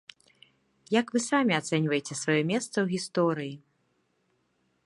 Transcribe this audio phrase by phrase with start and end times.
[0.99, 3.55] Як вы самі ацэньваеце сваё месца ў гісторыі?